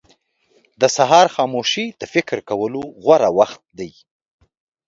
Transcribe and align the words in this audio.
•د 0.81 0.83
سهار 0.95 1.27
خاموشي 1.35 1.85
د 1.99 2.03
فکر 2.13 2.37
کولو 2.49 2.81
غوره 3.03 3.29
وخت 3.39 3.61
دی. 3.79 3.91